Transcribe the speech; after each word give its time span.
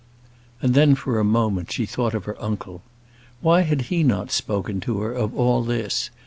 And 0.63 0.73
then, 0.73 0.95
for 0.95 1.19
a 1.19 1.23
moment, 1.23 1.71
she 1.71 1.85
thought 1.85 2.15
of 2.15 2.25
her 2.25 2.35
uncle. 2.41 2.81
Why 3.41 3.61
had 3.61 3.81
he 3.93 4.01
not 4.01 4.31
spoken 4.31 4.79
to 4.79 5.01
her 5.01 5.13
of 5.13 5.35
all 5.37 5.61
this? 5.63 6.09